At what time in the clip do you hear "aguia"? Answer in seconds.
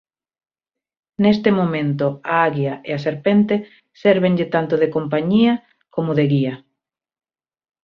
2.47-2.73